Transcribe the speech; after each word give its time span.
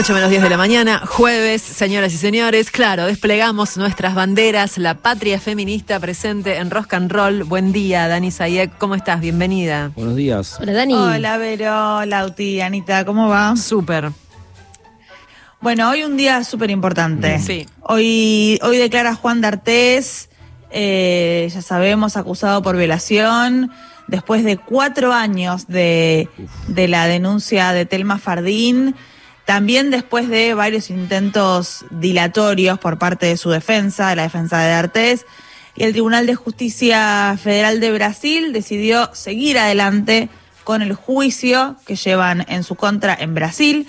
8 0.00 0.14
menos 0.14 0.30
10 0.30 0.44
de 0.44 0.48
la 0.48 0.56
mañana, 0.56 1.02
jueves, 1.06 1.60
señoras 1.60 2.14
y 2.14 2.16
señores. 2.16 2.70
Claro, 2.70 3.04
desplegamos 3.04 3.76
nuestras 3.76 4.14
banderas, 4.14 4.78
la 4.78 4.94
patria 4.94 5.38
feminista 5.38 6.00
presente 6.00 6.56
en 6.56 6.70
Rock 6.70 6.94
and 6.94 7.12
Roll. 7.12 7.44
Buen 7.44 7.70
día, 7.70 8.08
Dani 8.08 8.30
Sayek. 8.30 8.78
¿Cómo 8.78 8.94
estás? 8.94 9.20
Bienvenida. 9.20 9.90
Buenos 9.94 10.16
días. 10.16 10.56
Hola, 10.58 10.72
Dani. 10.72 10.94
Hola, 10.94 11.36
Vero, 11.36 12.06
Lauti, 12.06 12.62
Anita, 12.62 13.04
¿cómo 13.04 13.28
va? 13.28 13.54
Súper. 13.56 14.10
Bueno, 15.60 15.90
hoy 15.90 16.02
un 16.02 16.16
día 16.16 16.44
súper 16.44 16.70
importante. 16.70 17.38
Sí. 17.38 17.66
Hoy, 17.82 18.58
hoy 18.62 18.78
declara 18.78 19.14
Juan 19.14 19.42
D'Artés, 19.42 20.30
eh, 20.70 21.46
ya 21.52 21.60
sabemos, 21.60 22.16
acusado 22.16 22.62
por 22.62 22.74
violación, 22.74 23.70
después 24.06 24.44
de 24.44 24.56
cuatro 24.56 25.12
años 25.12 25.66
de, 25.66 26.30
de 26.68 26.88
la 26.88 27.06
denuncia 27.06 27.74
de 27.74 27.84
Telma 27.84 28.16
Fardín, 28.16 28.94
también 29.50 29.90
después 29.90 30.28
de 30.28 30.54
varios 30.54 30.90
intentos 30.90 31.84
dilatorios 31.90 32.78
por 32.78 33.00
parte 33.00 33.26
de 33.26 33.36
su 33.36 33.50
defensa, 33.50 34.10
de 34.10 34.14
la 34.14 34.22
defensa 34.22 34.60
de 34.60 34.70
D'Artés, 34.70 35.26
y 35.74 35.82
el 35.82 35.90
Tribunal 35.90 36.24
de 36.28 36.36
Justicia 36.36 37.36
Federal 37.36 37.80
de 37.80 37.90
Brasil 37.90 38.52
decidió 38.52 39.12
seguir 39.12 39.58
adelante 39.58 40.28
con 40.62 40.82
el 40.82 40.94
juicio 40.94 41.74
que 41.84 41.96
llevan 41.96 42.46
en 42.48 42.62
su 42.62 42.76
contra 42.76 43.12
en 43.12 43.34
Brasil. 43.34 43.88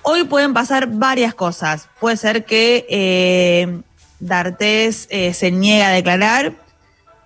Hoy 0.00 0.24
pueden 0.24 0.54
pasar 0.54 0.86
varias 0.86 1.34
cosas. 1.34 1.90
Puede 2.00 2.16
ser 2.16 2.46
que 2.46 2.86
eh, 2.88 3.82
D'Artés 4.18 5.08
eh, 5.10 5.34
se 5.34 5.50
niegue 5.50 5.82
a 5.82 5.90
declarar, 5.90 6.54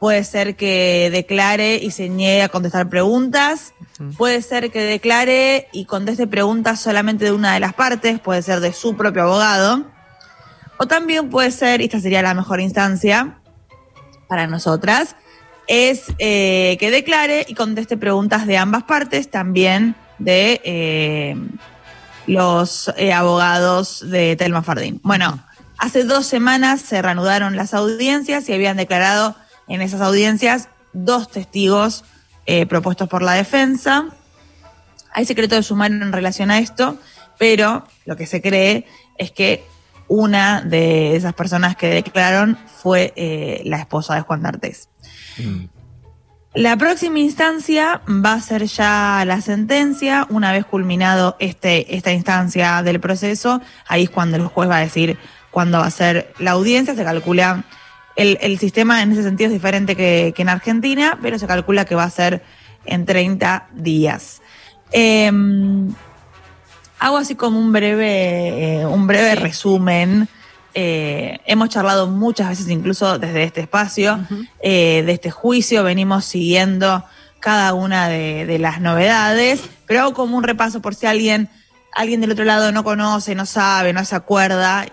puede 0.05 0.23
ser 0.23 0.55
que 0.55 1.09
declare 1.11 1.77
y 1.77 1.91
se 1.91 2.11
niegue 2.11 2.43
a 2.43 2.51
contestar 2.51 2.91
preguntas, 2.91 3.73
puede 4.19 4.43
ser 4.43 4.71
que 4.71 4.83
declare 4.83 5.69
y 5.73 5.87
conteste 5.87 6.27
preguntas 6.27 6.79
solamente 6.79 7.25
de 7.25 7.33
una 7.33 7.55
de 7.55 7.61
las 7.61 7.73
partes, 7.73 8.21
puede 8.21 8.43
ser 8.43 8.61
de 8.61 8.75
su 8.75 8.99
propio 8.99 9.23
abogado, 9.23 9.87
o 10.77 10.87
también 10.87 11.31
puede 11.31 11.51
ser, 11.51 11.81
y 11.81 11.85
esta 11.85 12.01
sería 12.01 12.21
la 12.21 12.35
mejor 12.35 12.61
instancia 12.61 13.39
para 14.29 14.47
nosotras, 14.47 15.17
es 15.69 16.13
eh, 16.19 16.77
que 16.79 16.91
declare 16.91 17.47
y 17.49 17.55
conteste 17.55 17.97
preguntas 17.97 18.47
de 18.47 18.59
ambas 18.59 18.83
partes, 18.83 19.31
también 19.31 19.95
de 20.19 20.61
eh, 20.65 21.35
los 22.27 22.93
eh, 22.99 23.15
abogados 23.15 24.05
de 24.11 24.37
Telma 24.37 24.63
Fardín. 24.63 25.01
Bueno, 25.03 25.43
hace 25.79 26.05
dos 26.05 26.27
semanas 26.27 26.83
se 26.83 27.01
reanudaron 27.01 27.57
las 27.57 27.73
audiencias 27.73 28.47
y 28.51 28.53
habían 28.53 28.77
declarado 28.77 29.35
en 29.69 29.83
esas 29.83 30.01
audiencias 30.01 30.69
dos 30.93 31.31
testigos 31.31 32.05
eh, 32.47 32.67
propuestos 32.67 33.09
por 33.09 33.23
la 33.23 33.33
defensa. 33.33 34.07
Hay 35.13 35.25
secreto 35.25 35.55
de 35.55 35.63
sumario 35.63 36.03
en 36.03 36.13
relación 36.13 36.51
a 36.51 36.59
esto, 36.59 36.99
pero 37.39 37.87
lo 38.05 38.17
que 38.17 38.27
se 38.27 38.43
cree 38.43 38.87
es 39.19 39.31
que 39.31 39.65
una 40.09 40.61
de 40.61 41.17
esas 41.17 41.33
personas 41.35 41.77
que 41.77 41.89
declararon 41.89 42.59
fue 42.83 43.13
eh, 43.17 43.63
la 43.65 43.79
esposa 43.79 44.15
de 44.15 44.21
Juan 44.21 44.43
D'Artés. 44.43 44.89
Mm. 45.39 45.67
La 46.55 46.77
próxima 46.77 47.19
instancia 47.19 48.01
va 48.09 48.35
a 48.35 48.41
ser 48.41 48.67
ya 48.67 49.25
la 49.27 49.41
sentencia. 49.41 50.25
Una 50.31 50.53
vez 50.53 50.65
culminado 50.65 51.37
este, 51.41 51.97
esta 51.97 52.13
instancia 52.13 52.81
del 52.85 53.01
proceso, 53.01 53.61
ahí 53.89 54.05
es 54.05 54.11
cuando 54.11 54.37
el 54.37 54.47
juez 54.47 54.71
va 54.71 54.77
a 54.77 54.81
decir 54.81 55.19
cuándo 55.51 55.79
va 55.79 55.87
a 55.87 55.91
ser 55.91 56.33
la 56.39 56.53
audiencia. 56.53 56.95
Se 56.95 57.03
calcula, 57.03 57.65
el, 58.17 58.39
el 58.41 58.59
sistema 58.59 59.03
en 59.03 59.13
ese 59.13 59.23
sentido 59.23 59.49
es 59.49 59.53
diferente 59.55 59.97
que, 59.97 60.33
que, 60.37 60.43
en 60.43 60.49
Argentina, 60.49 61.19
pero 61.21 61.39
se 61.39 61.47
calcula 61.47 61.85
que 61.85 61.95
va 61.95 62.05
a 62.05 62.11
ser 62.11 62.43
en 62.87 63.07
30 63.07 63.69
días. 63.75 64.41
Eh, 64.93 65.31
hago 66.99 67.17
así 67.17 67.35
como 67.35 67.59
un 67.59 67.73
breve, 67.73 68.81
eh, 68.81 68.87
un 68.87 69.07
breve 69.07 69.31
Sí. 69.31 69.37
resumen. 69.37 70.29
Eh, 70.77 71.39
hemos 71.47 71.69
charlado 71.69 72.09
muchas 72.09 72.49
veces, 72.49 72.69
incluso 72.69 73.19
desde 73.19 73.45
este 73.45 73.61
espacio, 73.61 74.19
eh, 74.61 75.03
de 75.07 75.13
este 75.13 75.31
juicio, 75.31 75.85
venimos 75.85 76.25
siguiendo 76.25 77.05
cada 77.41 77.75
una 77.75 78.09
de, 78.09 78.47
de 78.47 78.59
las 78.59 78.81
novedades, 78.81 79.63
pero 79.87 80.01
hago 80.01 80.15
como 80.15 80.37
un 80.37 80.43
repaso 80.43 80.81
por 80.81 80.95
si 80.95 81.07
alguien, 81.07 81.49
alguien 81.95 82.21
del 82.21 82.33
otro 82.33 82.45
lado 82.45 82.73
no 82.73 82.83
conoce, 82.83 83.35
no 83.35 83.47
sabe, 83.47 83.93
no 83.93 84.05
se 84.05 84.17
acuerda. 84.17 84.87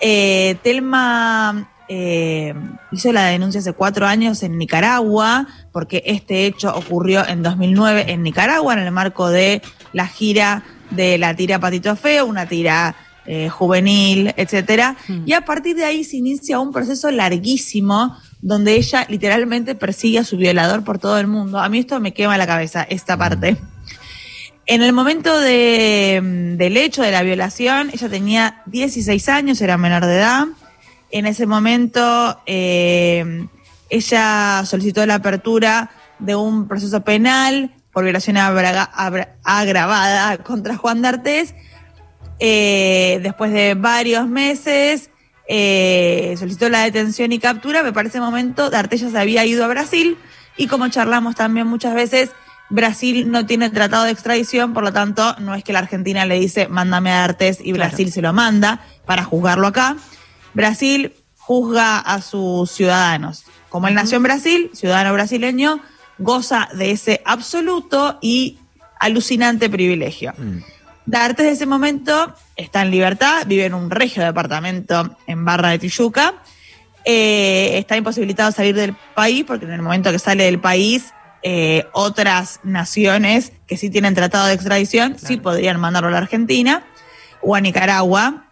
Eh, 0.00 0.56
Telma 0.62 1.68
eh, 1.88 2.54
hizo 2.90 3.12
la 3.12 3.24
denuncia 3.26 3.60
hace 3.60 3.72
cuatro 3.72 4.06
años 4.06 4.42
en 4.42 4.58
Nicaragua, 4.58 5.46
porque 5.72 6.02
este 6.06 6.46
hecho 6.46 6.74
ocurrió 6.74 7.26
en 7.26 7.42
2009 7.42 8.06
en 8.08 8.22
Nicaragua, 8.22 8.74
en 8.74 8.80
el 8.80 8.90
marco 8.90 9.28
de 9.28 9.62
la 9.92 10.06
gira 10.06 10.62
de 10.90 11.18
la 11.18 11.34
tira 11.34 11.58
Patito 11.58 11.96
Feo, 11.96 12.26
una 12.26 12.46
tira 12.46 12.94
eh, 13.24 13.48
juvenil, 13.48 14.34
etcétera. 14.36 14.96
Mm. 15.08 15.22
Y 15.26 15.32
a 15.32 15.42
partir 15.42 15.76
de 15.76 15.84
ahí 15.84 16.04
se 16.04 16.16
inicia 16.16 16.58
un 16.58 16.72
proceso 16.72 17.10
larguísimo 17.10 18.16
donde 18.40 18.74
ella 18.74 19.06
literalmente 19.08 19.74
persigue 19.74 20.18
a 20.18 20.24
su 20.24 20.36
violador 20.36 20.82
por 20.82 20.98
todo 20.98 21.18
el 21.18 21.28
mundo. 21.28 21.60
A 21.60 21.68
mí 21.68 21.78
esto 21.78 22.00
me 22.00 22.12
quema 22.12 22.36
la 22.36 22.46
cabeza, 22.46 22.82
esta 22.82 23.16
parte. 23.16 23.56
En 24.66 24.82
el 24.82 24.92
momento 24.92 25.40
de, 25.40 26.20
mm, 26.22 26.56
del 26.56 26.76
hecho 26.76 27.02
de 27.02 27.12
la 27.12 27.22
violación, 27.22 27.90
ella 27.92 28.08
tenía 28.08 28.62
16 28.66 29.28
años, 29.28 29.60
era 29.60 29.78
menor 29.78 30.06
de 30.06 30.16
edad. 30.16 30.46
En 31.12 31.26
ese 31.26 31.46
momento, 31.46 32.40
eh, 32.46 33.46
ella 33.90 34.62
solicitó 34.64 35.04
la 35.04 35.16
apertura 35.16 35.90
de 36.18 36.34
un 36.34 36.66
proceso 36.66 37.04
penal 37.04 37.74
por 37.92 38.04
violación 38.04 38.38
agravada 38.38 40.38
contra 40.38 40.78
Juan 40.78 41.02
D'Artés. 41.02 41.54
Eh, 42.38 43.20
después 43.22 43.52
de 43.52 43.74
varios 43.74 44.26
meses, 44.26 45.10
eh, 45.46 46.34
solicitó 46.38 46.70
la 46.70 46.84
detención 46.84 47.30
y 47.30 47.38
captura. 47.38 47.82
Me 47.82 47.92
parece 47.92 48.18
momento, 48.18 48.70
D'Artés 48.70 49.02
ya 49.02 49.10
se 49.10 49.18
había 49.18 49.44
ido 49.44 49.66
a 49.66 49.68
Brasil 49.68 50.16
y 50.56 50.66
como 50.66 50.88
charlamos 50.88 51.34
también 51.34 51.66
muchas 51.66 51.94
veces, 51.94 52.30
Brasil 52.70 53.30
no 53.30 53.44
tiene 53.44 53.68
tratado 53.68 54.04
de 54.04 54.12
extradición, 54.12 54.72
por 54.72 54.82
lo 54.82 54.94
tanto, 54.94 55.36
no 55.40 55.54
es 55.54 55.62
que 55.62 55.74
la 55.74 55.80
Argentina 55.80 56.24
le 56.24 56.40
dice, 56.40 56.68
mándame 56.68 57.12
a 57.12 57.18
D'Artés 57.18 57.58
y 57.60 57.74
Claro. 57.74 57.90
Brasil 57.90 58.10
se 58.10 58.22
lo 58.22 58.32
manda 58.32 58.80
para 59.04 59.24
juzgarlo 59.24 59.66
acá. 59.66 59.96
Brasil 60.54 61.12
juzga 61.36 61.98
a 61.98 62.20
sus 62.20 62.70
ciudadanos. 62.70 63.44
Como 63.68 63.88
él 63.88 63.94
nació 63.94 64.18
en 64.18 64.22
Brasil, 64.22 64.70
ciudadano 64.74 65.12
brasileño, 65.12 65.80
goza 66.18 66.68
de 66.74 66.90
ese 66.92 67.22
absoluto 67.24 68.18
y 68.20 68.58
alucinante 69.00 69.68
privilegio. 69.68 70.32
Mm. 70.36 70.58
D'Artes 71.04 71.46
de 71.46 71.52
ese 71.52 71.66
momento 71.66 72.34
está 72.54 72.82
en 72.82 72.90
libertad, 72.90 73.44
vive 73.46 73.64
en 73.64 73.74
un 73.74 73.90
regio 73.90 74.22
departamento 74.22 75.16
en 75.26 75.44
Barra 75.44 75.70
de 75.70 75.80
Tijuca. 75.80 76.34
Eh, 77.04 77.78
está 77.78 77.96
imposibilitado 77.96 78.50
de 78.50 78.56
salir 78.56 78.74
del 78.76 78.94
país 79.14 79.44
porque 79.44 79.64
en 79.64 79.72
el 79.72 79.82
momento 79.82 80.12
que 80.12 80.20
sale 80.20 80.44
del 80.44 80.60
país, 80.60 81.12
eh, 81.42 81.86
otras 81.92 82.60
naciones 82.62 83.52
que 83.66 83.76
sí 83.76 83.90
tienen 83.90 84.14
tratado 84.14 84.46
de 84.46 84.54
extradición 84.54 85.16
sí 85.18 85.38
podrían 85.38 85.80
mandarlo 85.80 86.08
a 86.08 86.12
la 86.12 86.18
Argentina 86.18 86.84
o 87.40 87.56
a 87.56 87.60
Nicaragua, 87.60 88.51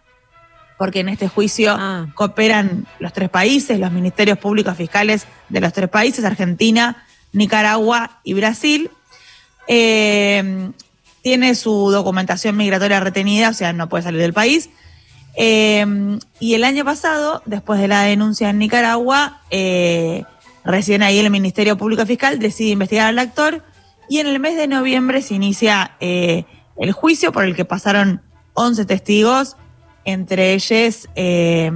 porque 0.81 1.01
en 1.01 1.09
este 1.09 1.27
juicio 1.27 1.75
Ah. 1.77 2.07
cooperan 2.15 2.87
los 2.97 3.13
tres 3.13 3.29
países, 3.29 3.79
los 3.79 3.91
ministerios 3.91 4.39
públicos 4.39 4.75
fiscales 4.75 5.27
de 5.47 5.61
los 5.61 5.73
tres 5.73 5.89
países, 5.89 6.25
Argentina, 6.25 7.05
Nicaragua 7.33 8.19
y 8.23 8.33
Brasil. 8.33 8.89
Eh, 9.67 10.71
tiene 11.21 11.53
su 11.53 11.91
documentación 11.91 12.57
migratoria 12.57 12.99
retenida, 12.99 13.49
o 13.49 13.53
sea, 13.53 13.73
no 13.73 13.89
puede 13.89 14.05
salir 14.05 14.21
del 14.21 14.33
país. 14.33 14.71
Eh, 15.35 15.85
y 16.39 16.55
el 16.55 16.63
año 16.63 16.83
pasado, 16.83 17.43
después 17.45 17.79
de 17.79 17.87
la 17.87 18.01
denuncia 18.01 18.49
en 18.49 18.57
Nicaragua, 18.57 19.41
eh, 19.51 20.23
recién 20.63 21.03
ahí 21.03 21.19
el 21.19 21.29
Ministerio 21.29 21.77
Público 21.77 22.07
Fiscal 22.07 22.39
decide 22.39 22.71
investigar 22.71 23.07
al 23.07 23.19
actor 23.19 23.63
y 24.09 24.17
en 24.17 24.25
el 24.25 24.39
mes 24.39 24.55
de 24.57 24.65
noviembre 24.65 25.21
se 25.21 25.35
inicia 25.35 25.91
el 25.99 26.91
juicio 26.91 27.31
por 27.31 27.43
el 27.43 27.55
que 27.55 27.65
pasaron 27.65 28.23
11 28.55 28.85
testigos, 28.85 29.57
entre 30.05 30.53
ellos 30.53 31.09
eh, 31.15 31.71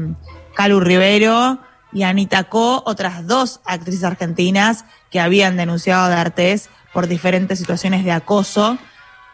Calu 0.56 0.80
Rivero 0.80 1.60
y 1.94 2.04
Anita 2.04 2.46
Co, 2.46 2.84
otras 2.86 3.26
dos 3.28 3.62
actrices 3.66 4.04
argentinas 4.04 4.86
que 5.12 5.20
habían 5.20 5.58
denunciado 5.58 6.06
a 6.06 6.10
D'Artés 6.10 6.70
por 6.94 7.08
diferentes 7.08 7.60
situaciones 7.60 8.04
de 8.04 8.12
acoso, 8.12 8.78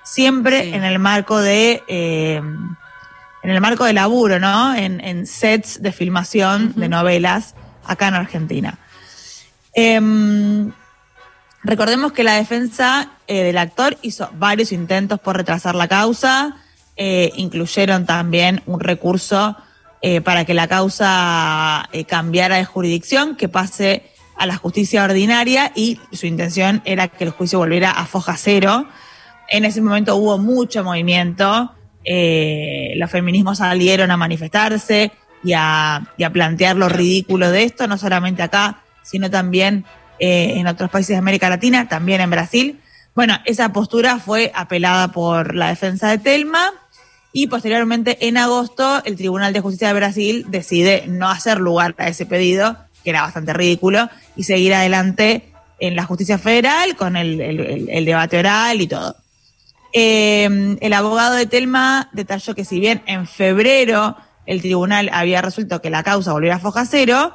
siempre 0.04 0.64
Sí. 0.64 0.74
en 0.74 0.84
el 0.84 1.00
marco 1.00 1.40
de 1.40 1.84
eh, 1.88 2.42
en 3.44 3.50
el 3.50 3.60
marco 3.62 3.86
de 3.86 3.94
laburo, 3.94 4.40
¿no? 4.40 4.76
En, 4.76 5.00
en 5.02 5.26
sets 5.26 5.82
de 5.82 5.92
filmación 5.92 6.74
de 6.76 6.88
novelas 6.90 7.56
acá 7.86 8.08
en 8.08 8.14
Argentina. 8.14 8.78
Em, 9.74 10.72
recordemos 11.64 12.12
que 12.12 12.24
la 12.24 12.34
defensa 12.34 13.10
eh, 13.28 13.44
del 13.44 13.58
actor 13.58 13.98
hizo 14.02 14.30
varios 14.34 14.72
intentos 14.72 15.20
por 15.20 15.38
retrasar 15.38 15.76
la 15.76 15.88
causa, 15.88 16.58
eh, 16.98 17.32
incluyeron 17.36 18.06
también 18.06 18.62
un 18.66 18.80
recurso 18.80 19.56
eh, 20.02 20.22
para 20.22 20.46
que 20.46 20.54
la 20.54 20.68
causa 20.68 21.88
eh, 21.94 22.06
cambiara 22.06 22.58
de 22.58 22.66
jurisdicción, 22.66 23.36
que 23.36 23.48
pase 23.48 24.04
a 24.36 24.46
la 24.46 24.58
justicia 24.58 25.04
ordinaria 25.04 25.72
y 25.76 26.00
su 26.12 26.26
intención 26.26 26.82
era 26.86 27.08
que 27.08 27.24
el 27.24 27.30
juicio 27.30 27.60
volviera 27.60 27.92
a 27.92 28.06
foja 28.06 28.36
cero. 28.38 28.88
En 29.48 29.66
ese 29.66 29.82
momento 29.82 30.16
hubo 30.16 30.38
mucho 30.38 30.84
movimiento 30.84 31.72
los 32.04 33.12
feminismos 33.12 33.60
salieron 33.60 34.10
a 34.10 34.18
manifestarse 34.18 35.12
y 35.44 35.54
a, 35.54 36.02
plantear 36.34 36.76
lo 36.76 36.90
ridículo 36.90 37.52
de 37.52 37.64
esto, 37.64 37.86
no 37.86 37.96
solamente 38.00 38.42
acá, 38.42 38.82
sino 39.04 39.30
también 39.30 39.86
en 40.18 40.66
otros 40.66 40.90
países 40.90 41.10
de 41.10 41.18
América 41.18 41.48
Latina, 41.48 41.88
también 41.88 42.22
en 42.22 42.32
Brasil. 42.32 42.80
Bueno, 43.14 43.38
esa 43.46 43.72
postura 43.72 44.18
fue 44.18 44.52
apelada 44.56 45.10
por 45.10 45.54
la 45.54 45.68
defensa 45.68 46.10
de 46.10 46.18
Telma 46.18 46.74
y 47.34 47.48
posteriormente 47.48 48.28
en 48.28 48.38
agosto 48.38 49.02
el 49.06 49.16
Tribunal 49.16 49.54
de 49.54 49.62
Justicia 49.62 49.88
de 49.88 49.94
Brasil 49.94 50.46
decide 50.50 51.06
no 51.08 51.30
hacer 51.30 51.60
lugar 51.60 51.96
a 51.98 52.08
ese 52.08 52.26
pedido, 52.26 52.78
que 53.04 53.12
era 53.12 53.22
bastante 53.22 53.54
ridículo, 53.54 54.10
y 54.36 54.44
seguir 54.44 54.74
adelante 54.74 55.52
en 55.80 55.96
la 55.96 56.06
justicia 56.06 56.38
federal 56.38 56.96
con 56.96 57.16
el, 57.16 58.06
debate 58.06 58.40
oral 58.40 58.82
y 58.82 58.88
todo. 58.88 59.16
Eh, 59.94 60.78
el 60.80 60.94
abogado 60.94 61.36
de 61.36 61.46
Telma 61.46 62.10
detalló 62.14 62.56
que 62.56 62.64
si 62.64 62.80
bien 62.80 63.02
en 63.08 63.28
febrero 63.28 64.16
el 64.46 64.62
tribunal 64.62 65.10
había 65.14 65.42
resuelto 65.42 65.82
que 65.82 65.90
la 65.90 66.04
causa 66.04 66.34
volviera 66.34 66.58
a 66.58 66.60
foja 66.60 66.86
cero, 66.86 67.34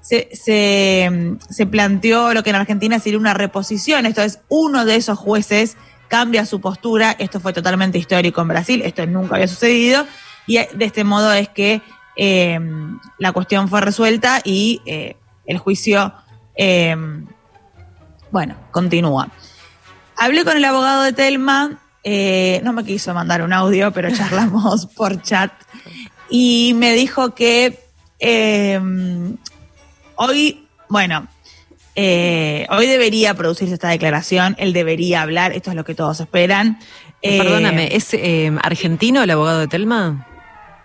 se, 0.00 0.28
se, 0.32 1.10
se, 1.50 1.66
planteó 1.66 2.32
lo 2.32 2.42
que 2.42 2.50
en 2.50 2.56
Argentina 2.56 2.98
sería 2.98 3.18
una 3.18 3.34
reposición. 3.34 4.06
Esto 4.06 4.22
es, 4.22 4.40
uno 4.48 4.84
de 4.84 4.96
esos 4.96 5.18
jueces 5.18 5.76
cambia 6.08 6.46
su 6.46 6.60
postura. 6.60 7.12
Esto 7.18 7.40
fue 7.40 7.52
totalmente 7.52 7.98
histórico 7.98 8.40
en 8.40 8.48
Brasil, 8.48 8.82
esto 8.84 9.06
nunca 9.06 9.36
había 9.36 9.48
sucedido. 9.48 10.06
Y 10.46 10.56
de 10.56 10.84
este 10.84 11.04
modo 11.04 11.32
es 11.32 11.48
que 11.48 11.82
eh, 12.16 12.58
la 13.18 13.32
cuestión 13.32 13.68
fue 13.68 13.80
resuelta 13.80 14.40
y 14.44 14.80
eh, 14.86 15.16
el 15.46 15.58
juicio, 15.58 16.12
eh, 16.56 16.96
bueno, 18.30 18.56
continúa. 18.70 19.28
Hablé 20.16 20.44
con 20.44 20.56
el 20.56 20.64
abogado 20.64 21.02
de 21.02 21.12
Telma, 21.12 21.78
eh, 22.02 22.60
no 22.64 22.72
me 22.72 22.84
quiso 22.84 23.12
mandar 23.14 23.42
un 23.42 23.52
audio, 23.52 23.92
pero 23.92 24.10
charlamos 24.10 24.86
por 24.96 25.20
chat. 25.22 25.52
Y 26.30 26.72
me 26.74 26.92
dijo 26.92 27.34
que 27.34 27.80
eh, 28.18 28.80
hoy, 30.16 30.66
bueno, 30.88 31.28
eh, 32.00 32.66
hoy 32.70 32.86
debería 32.86 33.34
producirse 33.34 33.74
esta 33.74 33.88
declaración, 33.88 34.54
él 34.58 34.72
debería 34.72 35.22
hablar, 35.22 35.52
esto 35.52 35.70
es 35.70 35.76
lo 35.76 35.84
que 35.84 35.96
todos 35.96 36.20
esperan. 36.20 36.78
Perdóname, 37.20 37.96
¿es 37.96 38.14
argentino 38.62 39.24
el 39.24 39.30
abogado 39.30 39.58
de 39.58 39.66
Telma? 39.66 40.24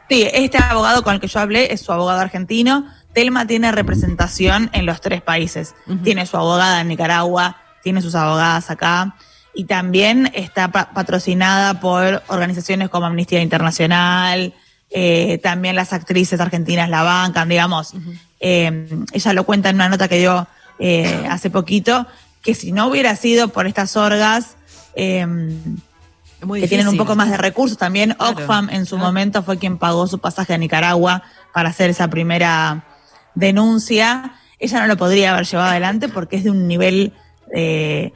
Sí, 0.10 0.28
este 0.34 0.58
abogado 0.58 1.04
con 1.04 1.14
el 1.14 1.22
que 1.22 1.28
yo 1.28 1.40
hablé 1.40 1.72
es 1.72 1.82
su 1.82 1.92
abogado 1.92 2.20
argentino. 2.20 2.88
Telma 3.14 3.46
tiene 3.46 3.72
representación 3.72 4.72
en 4.74 4.88
los 4.88 5.02
tres 5.02 5.22
países. 5.22 5.76
Uh 5.86 5.94
-huh. 5.94 6.04
Tiene 6.04 6.26
su 6.26 6.36
abogada 6.36 6.82
en 6.82 6.88
Nicaragua, 6.88 7.58
tiene 7.84 8.02
sus 8.02 8.16
abogadas 8.16 8.72
acá 8.72 9.16
y 9.54 9.66
también 9.66 10.32
está 10.34 10.72
pa 10.72 10.94
patrocinada 10.94 11.80
por 11.80 12.24
organizaciones 12.28 12.90
como 12.90 13.06
Amnistía 13.06 13.42
Internacional, 13.42 14.54
eh, 14.90 15.40
también 15.44 15.76
las 15.76 15.94
actrices 15.94 16.40
argentinas 16.40 16.90
la 16.90 17.04
bancan, 17.04 17.50
digamos. 17.50 17.94
Uh 17.94 17.98
-huh. 17.98 18.20
eh, 18.40 18.88
ella 19.14 19.34
lo 19.34 19.44
cuenta 19.44 19.70
en 19.70 19.76
una 19.76 19.90
nota 19.90 20.08
que 20.08 20.18
dio 20.18 20.48
eh, 20.80 21.28
hace 21.30 21.50
poquito, 21.50 22.08
que 22.42 22.56
si 22.56 22.72
no 22.72 22.88
hubiera 22.88 23.16
sido 23.16 23.50
por 23.50 23.68
estas 23.68 23.96
orgas, 23.96 24.58
eh, 24.96 25.26
que 26.54 26.68
tienen 26.68 26.88
un 26.88 26.98
poco 26.98 27.16
más 27.16 27.30
de 27.30 27.38
recursos, 27.38 27.78
también 27.78 28.14
claro, 28.14 28.34
Oxfam 28.34 28.70
en 28.70 28.86
su 28.86 28.96
claro. 28.96 29.08
momento 29.08 29.44
fue 29.44 29.58
quien 29.58 29.78
pagó 29.78 30.08
su 30.08 30.20
pasaje 30.20 30.54
a 30.54 30.58
Nicaragua 30.58 31.24
para 31.54 31.70
hacer 31.70 31.90
esa 31.90 32.10
primera 32.10 32.84
denuncia. 33.36 34.36
Ella 34.60 34.82
no 34.82 34.88
lo 34.88 34.98
podría 34.98 35.34
haber 35.34 35.46
llevado 35.46 35.70
adelante 35.70 36.10
porque 36.10 36.38
es 36.38 36.44
de 36.44 36.52
un 36.52 36.68
nivel 36.68 37.14
eh, 37.56 38.12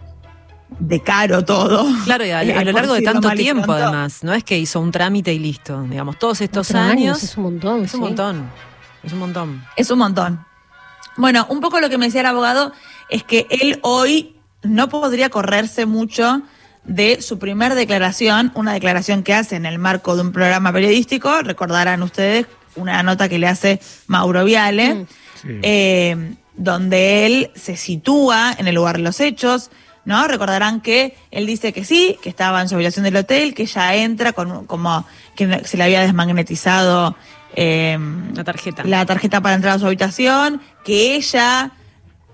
de 0.79 1.01
caro 1.01 1.45
todo. 1.45 1.85
Claro, 2.05 2.25
y 2.25 2.31
a, 2.31 2.39
a 2.39 2.43
lo 2.63 2.71
largo 2.71 2.93
de 2.93 3.01
tanto 3.01 3.29
tiempo, 3.31 3.71
además. 3.71 4.23
No 4.23 4.33
es 4.33 4.43
que 4.43 4.57
hizo 4.57 4.79
un 4.79 4.91
trámite 4.91 5.33
y 5.33 5.39
listo. 5.39 5.81
Digamos, 5.83 6.19
todos 6.19 6.41
estos 6.41 6.71
años, 6.71 6.91
años, 6.91 7.23
Es 7.23 7.37
un 7.37 7.43
montón. 7.43 7.83
Es 7.83 7.93
un 7.93 7.99
sí. 7.99 8.05
montón. 8.05 8.49
Es 9.03 9.13
un 9.13 9.19
montón. 9.19 9.63
Es 9.75 9.91
un 9.91 9.99
montón. 9.99 10.45
Bueno, 11.17 11.45
un 11.49 11.59
poco 11.59 11.79
lo 11.79 11.89
que 11.89 11.97
me 11.97 12.05
decía 12.05 12.21
el 12.21 12.27
abogado 12.27 12.71
es 13.09 13.23
que 13.23 13.47
él 13.49 13.79
hoy 13.81 14.35
no 14.63 14.89
podría 14.89 15.29
correrse 15.29 15.85
mucho 15.85 16.41
de 16.83 17.21
su 17.21 17.37
primer 17.37 17.75
declaración, 17.75 18.51
una 18.55 18.73
declaración 18.73 19.23
que 19.23 19.33
hace 19.33 19.55
en 19.55 19.65
el 19.65 19.77
marco 19.77 20.15
de 20.15 20.21
un 20.21 20.31
programa 20.31 20.71
periodístico, 20.71 21.41
recordarán 21.41 22.01
ustedes 22.01 22.45
una 22.75 23.03
nota 23.03 23.27
que 23.27 23.39
le 23.39 23.47
hace 23.47 23.81
Mauro 24.07 24.45
Viale, 24.45 24.93
mm. 24.93 25.07
sí. 25.41 25.59
eh, 25.63 26.35
donde 26.55 27.25
él 27.25 27.51
se 27.55 27.75
sitúa 27.75 28.55
en 28.57 28.67
el 28.67 28.75
lugar 28.75 28.97
de 28.97 29.03
los 29.03 29.19
hechos, 29.19 29.69
¿no? 30.05 30.25
Recordarán 30.27 30.79
que 30.79 31.17
él 31.31 31.45
dice 31.45 31.73
que 31.73 31.83
sí, 31.83 32.17
que 32.21 32.29
estaba 32.29 32.61
en 32.61 32.69
su 32.69 32.75
habitación 32.75 33.03
del 33.03 33.17
hotel, 33.17 33.53
que 33.53 33.63
ella 33.63 33.95
entra 33.95 34.31
con 34.31 34.65
como 34.65 35.05
que 35.35 35.65
se 35.65 35.77
le 35.77 35.83
había 35.83 36.01
desmagnetizado 36.01 37.15
eh, 37.55 37.97
la 38.33 38.43
tarjeta. 38.43 38.83
La 38.83 39.05
tarjeta 39.05 39.41
para 39.41 39.55
entrar 39.55 39.75
a 39.75 39.79
su 39.79 39.85
habitación, 39.85 40.61
que 40.83 41.15
ella 41.15 41.71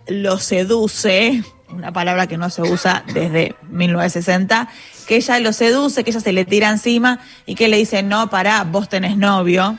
lo 0.07 0.37
seduce, 0.37 1.43
una 1.69 1.91
palabra 1.91 2.27
que 2.27 2.37
no 2.37 2.49
se 2.49 2.61
usa 2.61 3.03
desde 3.13 3.55
1960, 3.69 4.69
que 5.07 5.17
ella 5.17 5.39
lo 5.39 5.53
seduce, 5.53 6.03
que 6.03 6.11
ella 6.11 6.19
se 6.19 6.33
le 6.33 6.45
tira 6.45 6.69
encima 6.69 7.19
y 7.45 7.55
que 7.55 7.67
le 7.67 7.77
dice, 7.77 8.03
no, 8.03 8.29
pará, 8.29 8.63
vos 8.63 8.89
tenés 8.89 9.17
novio. 9.17 9.77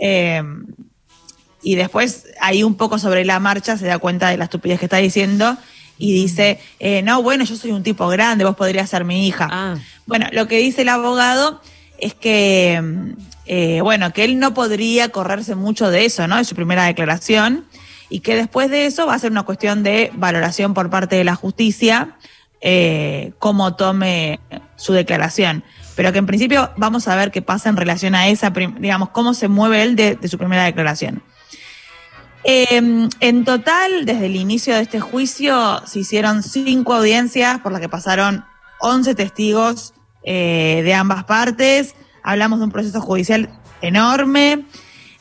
Eh, 0.00 0.42
y 1.62 1.74
después, 1.74 2.26
ahí 2.40 2.62
un 2.62 2.76
poco 2.76 2.98
sobre 2.98 3.24
la 3.24 3.40
marcha, 3.40 3.76
se 3.76 3.86
da 3.86 3.98
cuenta 3.98 4.28
de 4.28 4.36
la 4.36 4.44
estupidez 4.44 4.78
que 4.78 4.86
está 4.86 4.98
diciendo 4.98 5.56
y 5.98 6.12
dice, 6.12 6.60
eh, 6.78 7.02
no, 7.02 7.22
bueno, 7.22 7.44
yo 7.44 7.56
soy 7.56 7.72
un 7.72 7.82
tipo 7.82 8.06
grande, 8.08 8.44
vos 8.44 8.56
podrías 8.56 8.88
ser 8.88 9.04
mi 9.04 9.26
hija. 9.26 9.48
Ah. 9.50 9.74
Bueno, 10.06 10.26
lo 10.32 10.46
que 10.46 10.58
dice 10.58 10.82
el 10.82 10.88
abogado 10.88 11.60
es 11.98 12.14
que, 12.14 13.14
eh, 13.46 13.80
bueno, 13.80 14.12
que 14.12 14.24
él 14.24 14.38
no 14.38 14.54
podría 14.54 15.10
correrse 15.10 15.54
mucho 15.54 15.90
de 15.90 16.04
eso, 16.04 16.26
¿no? 16.26 16.36
De 16.36 16.44
su 16.44 16.56
primera 16.56 16.84
declaración 16.84 17.64
y 18.08 18.20
que 18.20 18.34
después 18.34 18.70
de 18.70 18.86
eso 18.86 19.06
va 19.06 19.14
a 19.14 19.18
ser 19.18 19.30
una 19.30 19.44
cuestión 19.44 19.82
de 19.82 20.10
valoración 20.14 20.74
por 20.74 20.90
parte 20.90 21.16
de 21.16 21.24
la 21.24 21.36
justicia 21.36 22.16
eh, 22.60 23.32
cómo 23.38 23.76
tome 23.76 24.40
su 24.76 24.92
declaración. 24.92 25.62
Pero 25.94 26.12
que 26.12 26.18
en 26.18 26.26
principio 26.26 26.70
vamos 26.76 27.06
a 27.06 27.14
ver 27.14 27.30
qué 27.30 27.40
pasa 27.40 27.68
en 27.68 27.76
relación 27.76 28.14
a 28.14 28.28
esa, 28.28 28.50
digamos, 28.50 29.10
cómo 29.10 29.32
se 29.32 29.48
mueve 29.48 29.82
él 29.82 29.96
de, 29.96 30.18
su 30.28 30.38
primera 30.38 30.64
declaración. 30.64 31.22
Eh, 32.44 33.08
en 33.20 33.44
total, 33.44 34.04
desde 34.04 34.26
el 34.26 34.36
inicio 34.36 34.74
de 34.74 34.82
este 34.82 35.00
juicio, 35.00 35.82
se 35.86 36.00
hicieron 36.00 36.42
cinco 36.42 36.94
audiencias 36.94 37.60
por 37.60 37.72
las 37.72 37.80
que 37.80 37.88
pasaron 37.88 38.44
11 38.80 39.14
testigos 39.14 39.94
de 40.24 40.92
ambas 40.94 41.24
partes. 41.24 41.94
Hablamos 42.26 42.58
de 42.58 42.64
un 42.64 42.72
proceso 42.72 43.00
judicial 43.00 43.48
enorme. 43.80 44.64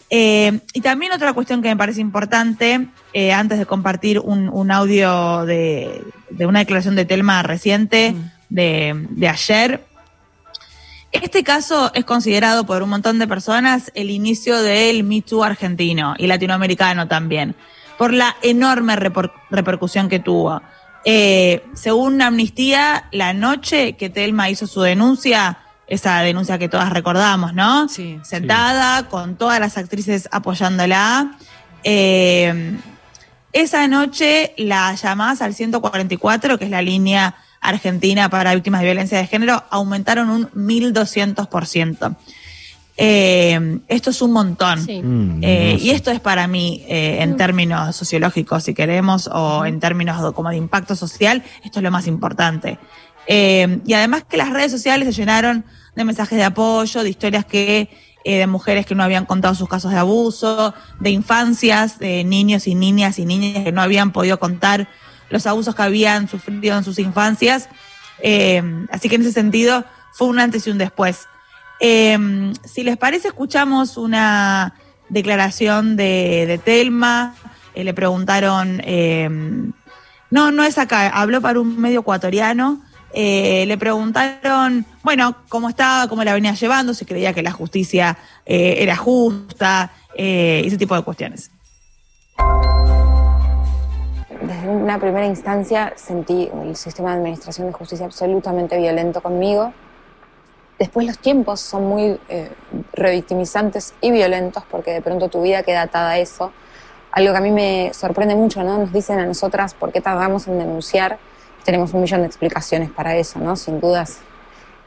Eh, 0.10 0.60
y 0.74 0.82
también 0.82 1.12
otra 1.12 1.34
cuestión 1.34 1.62
que 1.62 1.70
me 1.70 1.78
parece 1.78 2.02
importante, 2.02 2.88
eh, 3.14 3.32
antes 3.32 3.60
de 3.60 3.68
compartir 3.68 4.20
un, 4.20 4.50
un 4.50 4.72
audio 4.72 5.46
de, 5.46 6.04
de, 6.32 6.46
una 6.48 6.60
declaración 6.60 6.96
de 6.96 7.06
Telma 7.06 7.44
reciente 7.44 8.12
mm. 8.12 8.32
de, 8.50 9.06
de, 9.12 9.28
ayer. 9.30 9.86
Este 11.12 11.44
caso 11.44 11.92
es 11.94 12.06
considerado 12.06 12.66
por 12.66 12.82
un 12.82 12.90
montón 12.90 13.20
de 13.20 13.28
personas 13.28 13.92
el 13.94 14.10
inicio 14.10 14.62
del 14.62 15.04
Me 15.04 15.22
Too 15.22 15.44
argentino 15.44 16.16
y 16.18 16.26
latinoamericano 16.26 17.08
también, 17.08 17.56
por 17.98 18.14
la 18.14 18.36
enorme 18.42 18.96
reper, 18.96 19.32
repercusión 19.52 20.10
que 20.10 20.20
tuvo. 20.20 20.62
Eh, 21.08 21.64
según 21.76 22.20
Amnistía, 22.24 23.10
la 23.12 23.34
noche 23.34 23.94
que 23.94 24.10
Telma 24.10 24.50
hizo 24.50 24.66
su 24.66 24.82
denuncia, 24.82 25.60
esa 25.88 26.20
denuncia 26.22 26.58
que 26.58 26.70
todas 26.70 26.92
recordamos, 26.92 27.54
¿no? 27.54 27.88
Sí. 27.88 28.20
Sentada 28.24 29.00
sí. 29.00 29.06
con 29.10 29.36
todas 29.36 29.60
las 29.60 29.78
actrices 29.78 30.28
apoyándola. 30.32 31.38
Eh, 31.84 32.78
esa 33.54 33.88
noche 33.88 34.54
la 34.58 34.94
llamás 34.96 35.42
al 35.42 35.54
144, 35.54 36.58
que 36.58 36.66
es 36.66 36.72
la 36.72 36.82
línea 36.82 37.36
argentina 37.62 38.30
para 38.30 38.54
víctimas 38.54 38.82
de 38.82 38.88
violencia 38.88 39.18
de 39.18 39.28
género, 39.28 39.64
aumentaron 39.70 40.30
un 40.30 40.50
1200%. 40.52 42.16
Eh, 42.98 43.80
esto 43.88 44.10
es 44.10 44.22
un 44.22 44.32
montón. 44.32 44.86
Sí. 44.86 45.02
Mm, 45.02 45.40
eh, 45.42 45.78
y 45.80 45.90
esto 45.92 46.12
es 46.12 46.20
para 46.20 46.48
mí, 46.48 46.84
eh, 46.88 47.18
en 47.22 47.36
términos 47.38 47.96
sociológicos, 47.96 48.64
si 48.64 48.74
queremos, 48.74 49.30
o 49.32 49.66
en 49.66 49.80
términos 49.80 50.22
de, 50.22 50.34
como 50.34 50.50
de 50.50 50.58
impacto 50.58 50.96
social, 50.96 51.44
esto 51.64 51.80
es 51.80 51.84
lo 51.84 51.92
más 51.92 52.08
importante. 52.08 52.78
Eh, 53.28 53.80
y 53.86 53.94
además 53.94 54.24
que 54.24 54.38
las 54.38 54.52
redes 54.52 54.72
sociales 54.72 55.08
se 55.08 55.20
llenaron 55.20 55.66
de 55.96 56.04
mensajes 56.04 56.38
de 56.38 56.44
apoyo, 56.44 57.04
de 57.04 57.10
historias 57.10 57.46
que 57.46 57.90
eh, 58.24 58.38
de 58.40 58.48
mujeres 58.48 58.86
que 58.86 58.96
no 58.96 59.04
habían 59.04 59.26
contado 59.26 59.56
sus 59.56 59.70
casos 59.70 59.92
de 59.92 59.98
abuso, 59.98 60.74
de 61.00 61.12
infancias, 61.12 62.00
de 62.00 62.24
niños 62.24 62.68
y 62.68 62.76
niñas 62.76 63.20
y 63.20 63.26
niñas 63.26 63.64
que 63.64 63.72
no 63.72 63.82
habían 63.82 64.12
podido 64.12 64.40
contar 64.40 64.88
los 65.30 65.46
abusos 65.48 65.76
que 65.76 65.84
habían 65.84 66.28
sufrido 66.28 66.78
en 66.78 66.84
sus 66.84 67.00
infancias. 67.00 67.70
Eh, 68.22 68.62
así 68.92 69.10
que 69.10 69.16
en 69.16 69.22
ese 69.22 69.32
sentido 69.32 69.86
fue 70.14 70.28
un 70.28 70.40
antes 70.40 70.66
y 70.68 70.72
un 70.72 70.78
después. 70.78 71.28
Si 71.80 72.84
les 72.84 72.98
parece, 72.98 73.28
escuchamos 73.28 73.98
una 73.98 74.76
declaración 75.10 75.98
de, 75.98 76.46
de 76.48 76.58
Telma. 76.58 77.36
le 77.76 77.94
preguntaron, 77.94 78.82
no, 80.32 80.52
no 80.52 80.64
es 80.64 80.78
acá, 80.78 81.10
habló 81.10 81.42
para 81.42 81.60
un 81.60 81.80
medio 81.80 82.00
ecuatoriano 82.00 82.82
eh, 83.18 83.64
le 83.66 83.78
preguntaron, 83.78 84.86
bueno, 85.02 85.38
cómo 85.48 85.70
estaba, 85.70 86.10
cómo 86.10 86.26
la 86.26 86.34
venía 86.34 86.52
llevando, 86.52 86.94
si 86.94 87.06
creía 87.06 87.32
que 87.32 87.42
la 87.42 87.52
justicia 87.52 88.18
eh, 88.46 88.76
era 88.80 88.98
justa, 88.98 89.94
eh, 90.18 90.64
ese 90.66 90.78
tipo 90.78 90.98
de 90.98 91.02
cuestiones. 91.02 91.50
Desde 94.42 94.68
una 94.68 95.00
primera 95.00 95.26
instancia 95.28 95.94
sentí 95.96 96.50
el 96.62 96.76
sistema 96.76 97.12
de 97.12 97.20
administración 97.20 97.68
de 97.68 97.74
justicia 97.74 98.06
absolutamente 98.06 98.78
violento 98.78 99.22
conmigo. 99.22 99.74
Después 100.78 101.08
los 101.08 101.18
tiempos 101.18 101.62
son 101.62 101.86
muy 101.86 102.20
revictimizantes 102.92 103.94
y 104.02 104.12
violentos 104.12 104.66
porque 104.70 104.92
de 104.92 105.02
pronto 105.02 105.30
tu 105.30 105.42
vida 105.42 105.64
queda 105.64 105.84
atada 105.84 106.12
a 106.12 106.20
eso. 106.20 106.52
Algo 107.14 107.32
que 107.32 107.38
a 107.38 107.42
mí 107.42 107.52
me 107.52 107.94
sorprende 107.94 108.36
mucho, 108.36 108.62
¿no? 108.62 108.78
Nos 108.78 108.92
dicen 108.92 109.20
a 109.20 109.26
nosotras 109.26 109.74
por 109.74 109.94
qué 109.94 110.02
tardamos 110.02 110.50
en 110.50 110.60
denunciar 110.60 111.18
tenemos 111.66 111.94
un 111.94 112.02
millón 112.02 112.22
de 112.22 112.28
explicaciones 112.28 112.92
para 112.92 113.18
eso, 113.18 113.40
¿no? 113.40 113.56
Sin 113.56 113.82
dudas, 113.82 114.20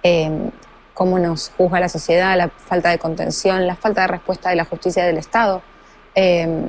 eh, 0.02 0.50
cómo 0.94 1.18
nos 1.18 1.50
juzga 1.56 1.80
la 1.80 1.88
sociedad, 1.88 2.36
la 2.36 2.48
falta 2.48 2.90
de 2.90 2.98
contención, 2.98 3.66
la 3.66 3.74
falta 3.74 4.02
de 4.02 4.06
respuesta 4.06 4.48
de 4.50 4.56
la 4.56 4.64
justicia 4.64 5.04
del 5.04 5.18
Estado. 5.18 5.60
Eh, 6.14 6.68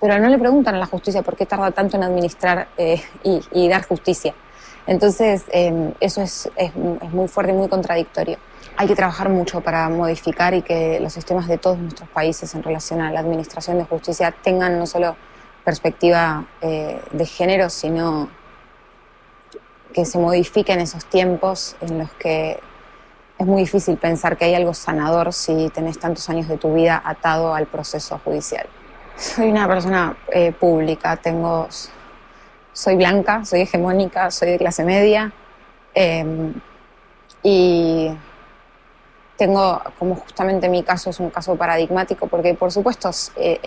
pero 0.00 0.18
no 0.18 0.28
le 0.28 0.38
preguntan 0.38 0.74
a 0.74 0.78
la 0.78 0.86
justicia 0.86 1.22
por 1.22 1.36
qué 1.36 1.46
tarda 1.46 1.70
tanto 1.70 1.96
en 1.96 2.02
administrar 2.02 2.68
eh, 2.76 3.02
y, 3.22 3.68
dar 3.68 3.86
justicia. 3.86 4.34
Entonces, 4.86 5.44
eso 6.00 6.22
es, 6.22 6.48
es, 6.54 6.74
muy 6.76 7.28
fuerte 7.28 7.52
y 7.52 7.54
muy 7.56 7.68
contradictorio. 7.68 8.38
Hay 8.76 8.86
que 8.86 8.94
trabajar 8.94 9.30
mucho 9.30 9.60
para 9.62 9.88
modificar 9.88 10.54
y 10.54 10.62
que 10.62 11.00
los 11.00 11.12
sistemas 11.12 11.48
de 11.48 11.58
todos 11.58 11.78
nuestros 11.78 12.08
países 12.10 12.54
en 12.54 12.62
relación 12.62 13.00
a 13.00 13.10
la 13.10 13.20
administración 13.20 13.78
de 13.78 13.84
justicia 13.84 14.30
tengan 14.30 14.78
no 14.78 14.86
solo 14.86 15.16
perspectiva 15.64 16.44
de 16.60 17.26
género, 17.26 17.68
sino 17.68 18.28
que 19.96 20.04
se 20.04 20.18
modifiquen 20.18 20.78
esos 20.80 21.06
tiempos 21.06 21.74
en 21.80 22.00
los 22.00 22.10
que 22.12 22.60
es 23.38 23.46
muy 23.46 23.62
difícil 23.62 23.96
pensar 23.96 24.36
que 24.36 24.44
hay 24.44 24.54
algo 24.54 24.74
sanador 24.74 25.32
si 25.32 25.70
tenés 25.70 25.98
tantos 25.98 26.28
años 26.28 26.48
de 26.48 26.58
tu 26.58 26.74
vida 26.74 27.00
atado 27.02 27.54
al 27.54 27.66
proceso 27.66 28.20
judicial. 28.22 28.66
Soy 29.16 29.48
una 29.48 29.66
persona 29.66 30.14
eh, 30.30 30.52
pública, 30.52 31.16
tengo, 31.16 31.66
soy 32.74 32.96
blanca, 32.96 33.46
soy 33.46 33.62
hegemónica, 33.62 34.30
soy 34.30 34.50
de 34.50 34.58
clase 34.58 34.84
media 34.84 35.32
em, 35.94 36.52
y 37.42 38.10
tengo, 39.38 39.80
como 39.98 40.16
justamente 40.16 40.68
mi 40.68 40.82
caso 40.82 41.08
es 41.08 41.18
un 41.20 41.30
caso 41.30 41.56
paradigmático, 41.56 42.26
porque 42.26 42.52
por 42.52 42.70
supuesto 42.70 43.08
eh, 43.36 43.62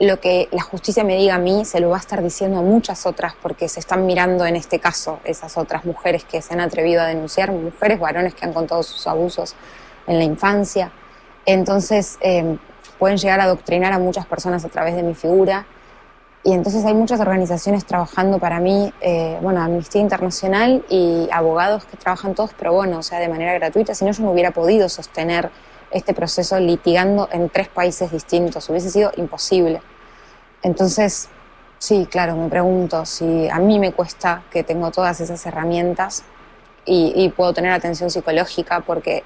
lo 0.00 0.18
que 0.20 0.48
la 0.50 0.62
justicia 0.62 1.04
me 1.04 1.16
diga 1.16 1.36
a 1.36 1.38
mí 1.38 1.64
se 1.64 1.80
lo 1.80 1.90
va 1.90 1.96
a 1.96 2.00
estar 2.00 2.22
diciendo 2.22 2.58
a 2.58 2.62
muchas 2.62 3.06
otras 3.06 3.34
porque 3.40 3.68
se 3.68 3.78
están 3.80 4.06
mirando 4.06 4.44
en 4.44 4.56
este 4.56 4.80
caso 4.80 5.20
esas 5.24 5.56
otras 5.56 5.84
mujeres 5.84 6.24
que 6.24 6.42
se 6.42 6.52
han 6.52 6.60
atrevido 6.60 7.00
a 7.02 7.06
denunciar, 7.06 7.52
mujeres, 7.52 8.00
varones 8.00 8.34
que 8.34 8.44
han 8.44 8.52
contado 8.52 8.82
sus 8.82 9.06
abusos 9.06 9.54
en 10.06 10.18
la 10.18 10.24
infancia. 10.24 10.90
Entonces 11.46 12.18
em, 12.20 12.58
pueden 12.98 13.18
llegar 13.18 13.40
a 13.40 13.44
adoctrinar 13.44 13.92
a 13.92 13.98
muchas 13.98 14.26
personas 14.26 14.64
a 14.64 14.68
través 14.68 14.96
de 14.96 15.02
mi 15.02 15.14
figura. 15.14 15.66
Y 16.42 16.52
entonces 16.52 16.84
hay 16.84 16.92
muchas 16.92 17.20
organizaciones 17.20 17.86
trabajando 17.86 18.38
para 18.38 18.60
mí, 18.60 18.92
eh, 19.00 19.38
bueno, 19.40 19.62
Amnistía 19.62 20.02
Internacional 20.02 20.84
y 20.90 21.26
abogados 21.32 21.86
que 21.86 21.96
trabajan 21.96 22.34
todos 22.34 22.52
pro 22.52 22.72
bono, 22.72 22.98
o 22.98 23.02
sea, 23.02 23.18
de 23.18 23.28
manera 23.28 23.54
gratuita, 23.54 23.94
si 23.94 24.04
no 24.04 24.12
yo 24.12 24.22
no 24.24 24.30
hubiera 24.30 24.50
podido 24.50 24.90
sostener 24.90 25.50
este 25.94 26.12
proceso 26.12 26.58
litigando 26.58 27.28
en 27.32 27.48
tres 27.48 27.68
países 27.68 28.10
distintos. 28.10 28.68
Hubiese 28.68 28.90
sido 28.90 29.12
imposible. 29.16 29.80
Entonces, 30.62 31.28
sí, 31.78 32.06
claro, 32.10 32.36
me 32.36 32.48
pregunto 32.48 33.06
si 33.06 33.48
a 33.48 33.60
mí 33.60 33.78
me 33.78 33.92
cuesta 33.92 34.42
que 34.50 34.64
tengo 34.64 34.90
todas 34.90 35.20
esas 35.20 35.46
herramientas 35.46 36.24
y, 36.84 37.32
puedo 37.34 37.54
tener 37.54 37.70
atención 37.70 38.10
psicológica 38.10 38.80
porque, 38.80 39.24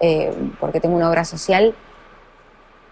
eh, 0.00 0.34
porque 0.58 0.80
tengo 0.80 0.96
una 0.96 1.08
obra 1.08 1.24
social. 1.24 1.74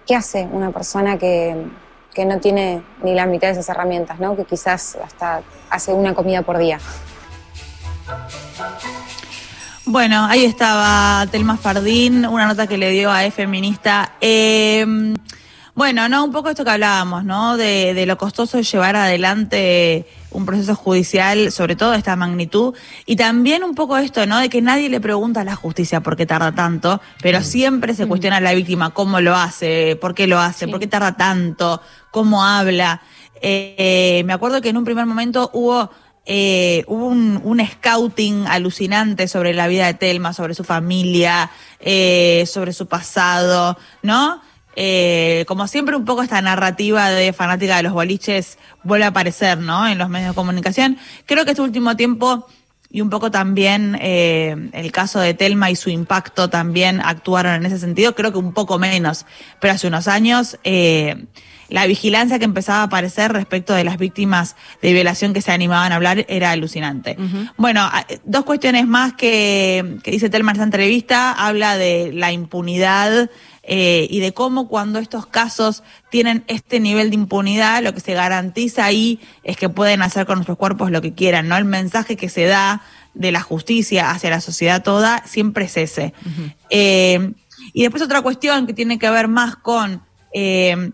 ¿Qué 0.06 0.14
hace 0.14 0.48
una 0.50 0.70
persona 0.70 1.18
que, 1.18 1.66
que 2.14 2.24
no 2.24 2.38
tiene 2.38 2.82
ni 3.02 3.14
la 3.14 3.26
mitad 3.26 3.48
de 3.48 3.52
esas 3.52 3.68
herramientas, 3.68 4.20
¿no? 4.20 4.36
que 4.36 4.44
quizás 4.44 4.96
hasta 5.04 5.42
hace 5.68 5.92
una 5.92 6.14
comida 6.14 6.42
por 6.42 6.56
día? 6.56 6.78
Bueno, 9.90 10.26
ahí 10.26 10.44
estaba 10.44 11.26
Telma 11.30 11.56
Fardín, 11.56 12.26
una 12.26 12.46
nota 12.46 12.66
que 12.66 12.76
le 12.76 12.90
dio 12.90 13.10
a 13.10 13.24
E 13.24 13.30
Feminista. 13.30 14.16
Em, 14.20 15.14
bueno, 15.74 16.10
no, 16.10 16.24
un 16.24 16.30
poco 16.30 16.50
esto 16.50 16.62
que 16.62 16.72
hablábamos, 16.72 17.24
¿no? 17.24 17.56
De, 17.56 18.04
lo 18.04 18.18
costoso 18.18 18.58
de 18.58 18.64
llevar 18.64 18.96
adelante 18.96 20.06
un 20.30 20.44
proceso 20.44 20.74
judicial, 20.74 21.50
sobre 21.50 21.74
todo 21.74 21.92
de 21.92 21.96
esta 21.96 22.16
magnitud, 22.16 22.74
y 23.06 23.16
también 23.16 23.64
un 23.64 23.74
poco 23.74 23.96
esto, 23.96 24.26
¿no? 24.26 24.38
De 24.40 24.50
que 24.50 24.60
nadie 24.60 24.90
le 24.90 25.00
pregunta 25.00 25.40
a 25.40 25.44
la 25.44 25.56
justicia 25.56 26.02
por 26.02 26.16
qué 26.16 26.26
tarda 26.26 26.52
tanto, 26.52 27.00
pero 27.22 27.42
siempre 27.42 27.94
se 27.94 28.06
cuestiona 28.06 28.36
a 28.36 28.40
la 28.42 28.52
víctima 28.52 28.90
cómo 28.90 29.22
lo 29.22 29.34
hace, 29.34 29.96
por 29.96 30.14
qué 30.14 30.26
lo 30.26 30.38
hace, 30.38 30.68
por 30.68 30.80
qué 30.80 30.86
tarda 30.86 31.16
tanto, 31.16 31.80
cómo 32.10 32.44
habla. 32.44 33.00
Eh, 33.40 34.22
me 34.26 34.34
acuerdo 34.34 34.60
que 34.60 34.68
en 34.68 34.76
un 34.76 34.84
primer 34.84 35.06
momento 35.06 35.48
hubo 35.54 35.90
eh, 36.30 36.84
hubo 36.88 37.06
un, 37.06 37.66
scouting 37.66 38.46
alucinante 38.46 39.28
sobre 39.28 39.54
la 39.54 39.66
vida 39.66 39.86
de 39.86 39.94
Telma, 39.94 40.34
sobre 40.34 40.54
su 40.54 40.62
familia, 40.62 41.50
eh, 41.80 42.44
sobre 42.46 42.74
su 42.74 42.86
pasado, 42.86 43.78
¿no? 44.02 44.42
Eh, 44.76 45.46
como 45.48 45.66
siempre, 45.66 45.96
un 45.96 46.04
poco 46.04 46.22
esta 46.22 46.42
narrativa 46.42 47.08
de 47.08 47.32
fanática 47.32 47.78
de 47.78 47.84
los 47.84 47.94
boliches 47.94 48.58
vuelve 48.84 49.06
a 49.06 49.08
aparecer, 49.08 49.56
¿no? 49.56 49.88
En 49.88 49.96
los 49.96 50.10
medios 50.10 50.32
de 50.32 50.34
comunicación. 50.34 50.98
Creo 51.24 51.46
que 51.46 51.52
este 51.52 51.62
último 51.62 51.96
tiempo 51.96 52.46
y 52.90 53.00
un 53.00 53.08
poco 53.08 53.30
también 53.30 53.98
el 54.00 54.92
caso 54.92 55.20
de 55.20 55.32
Telma 55.32 55.70
y 55.70 55.76
su 55.76 55.88
impacto 55.88 56.50
también 56.50 57.00
actuaron 57.02 57.54
en 57.54 57.66
ese 57.66 57.78
sentido, 57.78 58.14
creo 58.14 58.32
que 58.32 58.38
un 58.38 58.52
poco 58.52 58.78
menos, 58.78 59.24
pero 59.60 59.74
hace 59.74 59.88
unos 59.88 60.08
años 60.08 60.58
la 61.68 61.86
vigilancia 61.86 62.38
que 62.38 62.44
empezaba 62.44 62.80
a 62.80 62.84
aparecer 62.84 63.32
respecto 63.32 63.74
de 63.74 63.84
las 63.84 63.98
víctimas 63.98 64.56
de 64.80 64.92
violación 64.92 65.34
que 65.34 65.42
se 65.42 65.52
animaban 65.52 65.92
a 65.92 65.96
hablar 65.96 66.24
era 66.28 66.50
alucinante. 66.50 67.16
Bueno, 67.56 67.88
dos 68.24 68.44
cuestiones 68.44 68.86
más 68.86 69.12
que, 69.12 69.98
dice 70.04 70.30
Telma 70.30 70.52
en 70.52 70.56
esta 70.56 70.64
entrevista. 70.64 71.32
Habla 71.32 71.76
de 71.76 72.12
la 72.14 72.32
impunidad 72.32 73.30
eh, 73.62 74.06
y 74.10 74.20
de 74.20 74.32
cómo 74.32 74.66
cuando 74.66 74.98
estos 74.98 75.26
casos 75.26 75.82
tienen 76.10 76.42
este 76.46 76.80
nivel 76.80 77.10
de 77.10 77.16
impunidad, 77.16 77.82
lo 77.82 77.92
que 77.92 78.00
se 78.00 78.14
garantiza 78.14 78.86
ahí 78.86 79.20
es 79.44 79.58
que 79.58 79.68
pueden 79.68 80.00
hacer 80.00 80.24
con 80.24 80.36
nuestros 80.36 80.56
cuerpos 80.56 80.90
lo 80.90 81.02
que 81.02 81.12
quieran, 81.12 81.48
¿no? 81.48 81.56
El 81.58 81.66
mensaje 81.66 82.16
que 82.16 82.30
se 82.30 82.44
da 82.44 82.82
de 83.12 83.30
la 83.30 83.42
justicia 83.42 84.10
hacia 84.10 84.30
la 84.30 84.40
sociedad 84.40 84.82
toda 84.82 85.22
siempre 85.26 85.66
es 85.66 85.76
ese. 85.76 86.14
Eh, 86.70 87.32
y 87.74 87.82
después 87.82 88.02
otra 88.02 88.22
cuestión 88.22 88.66
que 88.66 88.72
tiene 88.72 88.98
que 88.98 89.10
ver 89.10 89.28
más 89.28 89.56
con 89.56 90.02
eh, 90.32 90.92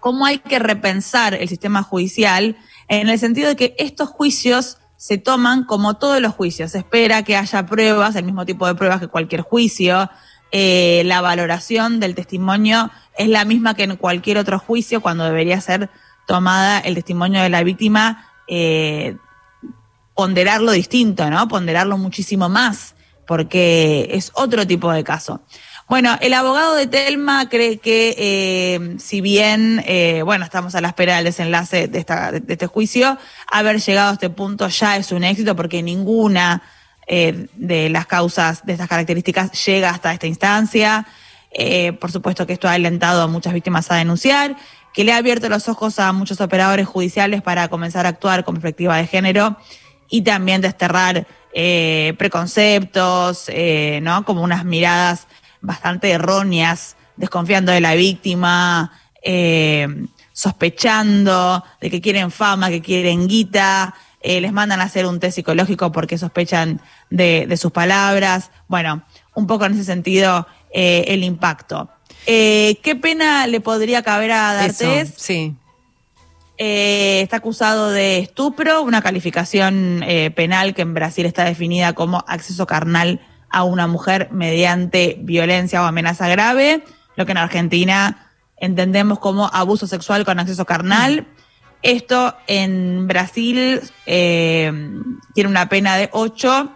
cómo 0.00 0.26
hay 0.26 0.38
que 0.38 0.58
repensar 0.58 1.34
el 1.34 1.48
sistema 1.48 1.82
judicial 1.82 2.56
en 2.88 3.08
el 3.08 3.18
sentido 3.18 3.48
de 3.48 3.56
que 3.56 3.74
estos 3.78 4.08
juicios 4.08 4.78
se 4.96 5.16
toman 5.16 5.64
como 5.64 5.94
todos 5.94 6.20
los 6.20 6.34
juicios. 6.34 6.72
Se 6.72 6.78
espera 6.78 7.22
que 7.22 7.36
haya 7.36 7.66
pruebas, 7.66 8.16
el 8.16 8.24
mismo 8.24 8.44
tipo 8.44 8.66
de 8.66 8.74
pruebas 8.74 9.00
que 9.00 9.06
cualquier 9.06 9.42
juicio. 9.42 10.10
Eh, 10.50 11.02
la 11.04 11.20
valoración 11.20 12.00
del 12.00 12.14
testimonio 12.14 12.90
es 13.16 13.28
la 13.28 13.44
misma 13.44 13.74
que 13.74 13.84
en 13.84 13.96
cualquier 13.96 14.38
otro 14.38 14.58
juicio 14.58 15.00
cuando 15.00 15.24
debería 15.24 15.60
ser 15.60 15.90
tomada 16.26 16.80
el 16.80 16.94
testimonio 16.94 17.42
de 17.42 17.48
la 17.48 17.62
víctima, 17.62 18.28
eh, 18.48 19.16
ponderarlo 20.14 20.72
distinto, 20.72 21.30
¿no? 21.30 21.46
Ponderarlo 21.48 21.96
muchísimo 21.96 22.48
más, 22.48 22.94
porque 23.26 24.08
es 24.12 24.32
otro 24.34 24.66
tipo 24.66 24.90
de 24.90 25.04
caso. 25.04 25.42
Bueno, 25.88 26.18
el 26.20 26.34
abogado 26.34 26.74
de 26.74 26.86
Telma 26.86 27.48
cree 27.48 27.78
que 27.78 28.14
eh, 28.18 28.96
si 28.98 29.22
bien, 29.22 29.82
eh, 29.86 30.20
bueno, 30.22 30.44
estamos 30.44 30.74
a 30.74 30.82
la 30.82 30.88
espera 30.88 31.16
del 31.16 31.24
desenlace 31.24 31.88
de, 31.88 31.98
esta, 31.98 32.30
de, 32.30 32.42
este 32.46 32.66
juicio, 32.66 33.16
haber 33.50 33.80
llegado 33.80 34.10
a 34.10 34.12
este 34.12 34.28
punto 34.28 34.68
ya 34.68 34.98
es 34.98 35.12
un 35.12 35.24
éxito 35.24 35.56
porque 35.56 35.82
ninguna 35.82 36.60
eh, 37.06 37.46
de 37.54 37.88
las 37.88 38.06
causas 38.06 38.66
de 38.66 38.74
estas 38.74 38.86
características 38.86 39.64
llega 39.64 39.88
hasta 39.88 40.12
esta 40.12 40.26
instancia. 40.26 41.06
por 41.98 42.12
supuesto 42.12 42.46
que 42.46 42.52
esto 42.52 42.68
ha 42.68 42.74
alentado 42.74 43.22
a 43.22 43.26
muchas 43.26 43.54
víctimas 43.54 43.90
a 43.90 43.94
denunciar, 43.94 44.56
que 44.92 45.04
le 45.04 45.14
ha 45.14 45.16
abierto 45.16 45.48
los 45.48 45.70
ojos 45.70 45.98
a 45.98 46.12
muchos 46.12 46.42
operadores 46.42 46.86
judiciales 46.86 47.40
para 47.40 47.68
comenzar 47.68 48.04
a 48.04 48.10
actuar 48.10 48.44
con 48.44 48.56
perspectiva 48.56 48.98
de 48.98 49.06
género 49.06 49.56
y 50.10 50.20
también 50.20 50.60
desterrar 50.60 51.26
preconceptos, 52.18 53.46
¿no? 54.02 54.24
Como 54.26 54.42
unas 54.42 54.66
miradas 54.66 55.26
bastante 55.60 56.10
erróneas, 56.10 56.96
desconfiando 57.16 57.72
de 57.72 57.80
la 57.80 57.94
víctima, 57.94 58.92
eh, 59.22 59.88
sospechando 60.32 61.64
de 61.80 61.90
que 61.90 62.00
quieren 62.00 62.30
fama, 62.30 62.68
que 62.68 62.80
quieren 62.80 63.26
guita, 63.26 63.94
eh, 64.20 64.40
les 64.40 64.52
mandan 64.52 64.80
a 64.80 64.84
hacer 64.84 65.06
un 65.06 65.20
test 65.20 65.36
psicológico 65.36 65.92
porque 65.92 66.18
sospechan 66.18 66.80
de, 67.10 67.56
sus 67.56 67.72
palabras. 67.72 68.50
Bueno, 68.68 69.02
un 69.34 69.46
poco 69.46 69.64
en 69.64 69.74
ese 69.74 69.84
sentido 69.84 70.46
eh, 70.72 71.04
el 71.08 71.24
impacto. 71.24 71.88
¿Qué 72.26 72.98
pena 73.00 73.46
le 73.46 73.60
podría 73.60 74.02
caber 74.02 74.32
a 74.32 74.52
D'Artés? 74.52 75.14
Sí. 75.16 75.56
eh, 76.58 77.20
está 77.22 77.36
acusado 77.36 77.90
de 77.90 78.18
estupro, 78.18 78.82
una 78.82 79.00
calificación 79.00 80.02
eh, 80.02 80.30
penal 80.32 80.74
que 80.74 80.82
en 80.82 80.92
Brasil 80.92 81.24
está 81.24 81.44
definida 81.44 81.92
como 81.92 82.24
acceso 82.26 82.66
carnal 82.66 83.20
a 83.50 83.64
una 83.64 83.86
mujer 83.86 84.28
mediante 84.30 85.16
violencia 85.20 85.82
o 85.82 85.86
amenaza 85.86 86.28
grave, 86.28 86.84
lo 87.16 87.26
que 87.26 87.32
en 87.32 87.38
Argentina 87.38 88.28
entendemos 88.56 89.18
como 89.18 89.48
abuso 89.52 89.86
sexual 89.86 90.24
con 90.24 90.38
acceso 90.38 90.64
carnal. 90.64 91.26
Esto 91.82 92.36
en 92.46 93.06
Brasil 93.06 93.80
eh, 94.06 94.72
tiene 95.34 95.50
una 95.50 95.68
pena 95.68 95.96
de 95.96 96.10
8 96.12 96.72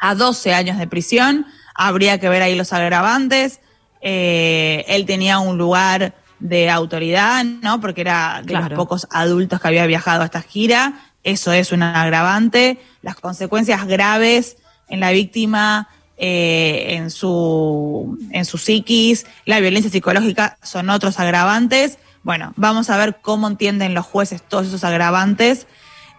a 0.00 0.14
12 0.14 0.54
años 0.54 0.78
de 0.78 0.86
prisión. 0.86 1.46
Habría 1.74 2.18
que 2.18 2.28
ver 2.28 2.42
ahí 2.42 2.54
los 2.54 2.72
agravantes. 2.72 3.60
él 4.00 5.04
tenía 5.06 5.38
un 5.38 5.58
lugar 5.58 6.14
de 6.42 6.68
autoridad, 6.70 7.44
¿no? 7.44 7.80
Porque 7.80 8.00
era 8.00 8.42
de 8.44 8.54
los 8.54 8.68
pocos 8.70 9.06
adultos 9.10 9.60
que 9.60 9.68
había 9.68 9.86
viajado 9.86 10.22
a 10.22 10.24
esta 10.24 10.42
gira. 10.42 10.94
Eso 11.22 11.52
es 11.52 11.70
un 11.70 11.82
agravante. 11.82 12.80
Las 13.00 13.14
consecuencias 13.14 13.86
graves 13.86 14.56
en 14.92 15.00
la 15.00 15.10
víctima, 15.10 15.88
eh, 16.18 16.88
en, 16.90 17.10
su, 17.10 18.18
en 18.30 18.44
su 18.44 18.58
psiquis, 18.58 19.26
la 19.46 19.58
violencia 19.58 19.90
psicológica 19.90 20.58
son 20.62 20.90
otros 20.90 21.18
agravantes. 21.18 21.98
Bueno, 22.22 22.52
vamos 22.56 22.90
a 22.90 22.98
ver 22.98 23.18
cómo 23.22 23.48
entienden 23.48 23.94
los 23.94 24.06
jueces 24.06 24.42
todos 24.42 24.68
esos 24.68 24.84
agravantes. 24.84 25.66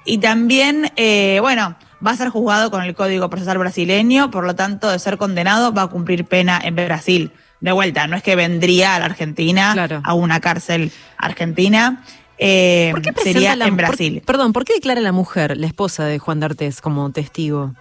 Y 0.05 0.17
también, 0.17 0.91
eh, 0.97 1.37
bueno, 1.39 1.75
va 2.05 2.11
a 2.11 2.17
ser 2.17 2.29
juzgado 2.29 2.71
con 2.71 2.81
el 2.81 2.95
Código 2.95 3.29
Procesal 3.29 3.59
brasileño, 3.59 4.31
por 4.31 4.43
lo 4.43 4.55
tanto, 4.55 4.89
de 4.89 4.97
ser 4.97 5.17
condenado, 5.17 5.71
va 5.71 5.83
a 5.83 5.87
cumplir 5.87 6.25
pena 6.25 6.59
en 6.61 6.75
Brasil 6.75 7.31
de 7.61 7.71
vuelta, 7.71 8.07
no 8.07 8.17
es 8.17 8.23
que 8.23 8.35
vendría 8.35 8.95
a 8.95 8.99
la 8.99 9.05
Argentina, 9.05 10.01
a 10.03 10.13
una 10.13 10.41
cárcel 10.41 10.91
argentina. 11.17 12.03
Eh, 12.39 12.91
sería 13.23 13.53
en 13.53 13.77
Brasil. 13.77 14.21
perdón, 14.25 14.51
¿por 14.51 14.65
qué 14.65 14.73
declara 14.73 14.99
la 14.99 15.13
mujer, 15.13 15.55
la 15.55 15.67
esposa 15.67 16.03
de 16.03 16.19
Juan 16.19 16.41
D'Artés, 16.41 16.81
como 16.81 17.09
testigo? 17.11 17.73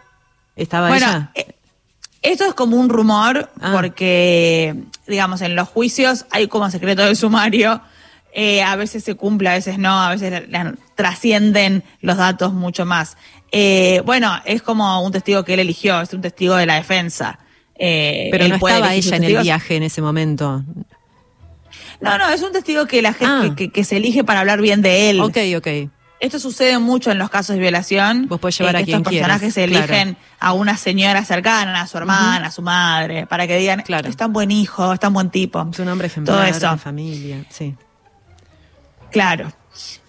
¿Estaba 0.56 0.88
bueno, 0.88 1.06
ella? 1.06 1.30
Eh, 1.34 1.54
esto 2.22 2.44
es 2.44 2.54
como 2.54 2.76
un 2.76 2.88
rumor, 2.88 3.50
ah. 3.60 3.70
porque, 3.72 4.74
digamos, 5.06 5.40
en 5.40 5.56
los 5.56 5.68
juicios 5.68 6.26
hay 6.30 6.46
como 6.48 6.70
secreto 6.70 7.04
de 7.04 7.14
sumario. 7.14 7.80
Eh, 8.34 8.62
a 8.62 8.76
veces 8.76 9.04
se 9.04 9.14
cumple, 9.14 9.50
a 9.50 9.54
veces 9.54 9.78
no, 9.78 10.02
a 10.02 10.10
veces 10.10 10.44
trascienden 10.94 11.84
los 12.00 12.16
datos 12.16 12.52
mucho 12.52 12.86
más. 12.86 13.16
bueno, 14.04 14.32
es 14.44 14.62
como 14.62 15.02
un 15.02 15.12
testigo 15.12 15.44
que 15.44 15.54
él 15.54 15.60
eligió, 15.60 16.00
es 16.00 16.14
un 16.14 16.22
testigo 16.22 16.56
de 16.56 16.66
la 16.66 16.76
defensa. 16.76 17.38
Eh, 17.84 18.28
Pero 18.30 18.46
no 18.46 18.54
estaba 18.54 18.94
ella 18.94 19.16
en 19.16 19.24
el 19.24 19.42
viaje 19.42 19.74
en 19.74 19.82
ese 19.82 20.00
momento. 20.00 20.62
No, 22.00 22.16
no, 22.16 22.28
es 22.30 22.40
un 22.42 22.52
testigo 22.52 22.86
que 22.86 23.02
la 23.02 23.12
gente 23.12 23.64
ah. 23.64 23.70
que, 23.72 23.84
se 23.84 23.96
elige 23.96 24.22
para 24.22 24.40
hablar 24.40 24.60
bien 24.60 24.82
de 24.82 25.10
él. 25.10 25.20
Ok, 25.20 25.38
ok. 25.56 25.66
Esto 26.22 26.38
sucede 26.38 26.78
mucho 26.78 27.10
en 27.10 27.18
los 27.18 27.30
casos 27.30 27.56
de 27.56 27.60
violación. 27.60 28.28
Vos 28.28 28.38
podés 28.38 28.56
llevar 28.56 28.76
eh, 28.76 28.78
a 28.78 28.84
quien 28.84 28.98
estos 28.98 29.12
personajes 29.12 29.54
se 29.54 29.64
eligen 29.64 30.16
a 30.38 30.52
una 30.52 30.76
señora 30.76 31.24
cercana, 31.24 31.80
a 31.80 31.88
su 31.88 31.98
hermana, 31.98 32.46
a 32.46 32.50
su 32.52 32.62
madre, 32.62 33.26
para 33.26 33.48
que 33.48 33.56
digan, 33.56 33.80
claro. 33.80 34.08
es 34.08 34.16
tan 34.16 34.32
buen 34.32 34.52
hijo, 34.52 34.92
es 34.92 35.00
tan 35.00 35.12
buen 35.12 35.30
tipo. 35.30 35.68
Es 35.68 35.80
un 35.80 35.88
hombre 35.88 36.06
ejemplar, 36.06 36.36
Todo 36.36 36.46
eso. 36.46 36.78
familia, 36.78 37.44
sí. 37.50 37.74
Claro. 39.10 39.52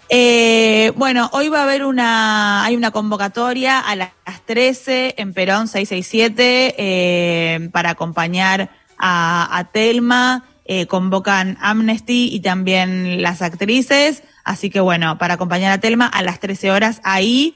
Eh, 0.07 0.91
bueno, 0.97 1.31
hoy 1.33 1.49
va 1.49 1.61
a 1.61 1.63
haber 1.63 1.83
una, 1.83 2.63
hay 2.63 2.75
una 2.75 2.91
convocatoria 2.91 3.79
a 3.79 3.95
las 3.95 4.11
13 4.45 5.15
en 5.17 5.33
Perón 5.33 5.67
667 5.67 6.75
eh, 6.77 7.69
para 7.71 7.89
acompañar 7.89 8.69
a, 8.99 9.67
Telma. 9.73 10.43
Eh, 10.65 10.85
convocan 10.85 11.57
Amnesty 11.59 12.29
y 12.31 12.39
también 12.41 13.23
las 13.23 13.41
actrices. 13.41 14.21
Así 14.43 14.69
que 14.69 14.79
bueno, 14.79 15.17
para 15.17 15.35
acompañar 15.35 15.71
a 15.71 15.79
Telma 15.79 16.07
a 16.07 16.21
las 16.23 16.39
13 16.39 16.71
horas 16.71 17.01
ahí 17.03 17.55